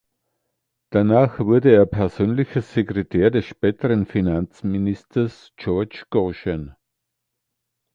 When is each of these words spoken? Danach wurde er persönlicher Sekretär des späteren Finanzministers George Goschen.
Danach 0.89 1.37
wurde 1.37 1.71
er 1.75 1.85
persönlicher 1.85 2.63
Sekretär 2.63 3.29
des 3.29 3.45
späteren 3.45 4.07
Finanzministers 4.07 5.51
George 5.57 6.05
Goschen. 6.09 6.75